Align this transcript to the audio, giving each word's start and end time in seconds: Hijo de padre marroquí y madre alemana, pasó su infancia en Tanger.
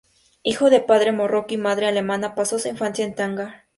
Hijo 0.41 0.71
de 0.71 0.79
padre 0.79 1.11
marroquí 1.11 1.53
y 1.53 1.57
madre 1.59 1.85
alemana, 1.85 2.33
pasó 2.33 2.57
su 2.57 2.67
infancia 2.67 3.05
en 3.05 3.13
Tanger. 3.13 3.49